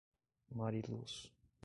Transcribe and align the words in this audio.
Mariluz 0.55 1.31